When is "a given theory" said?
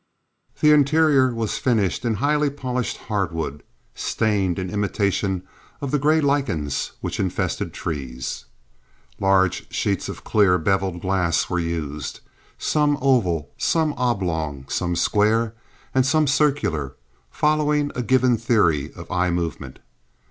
17.93-18.91